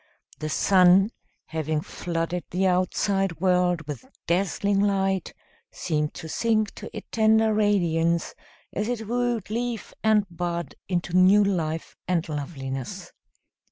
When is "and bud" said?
10.03-10.73